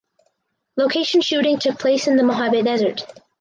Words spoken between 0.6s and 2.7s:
Location shooting took place in the Mojave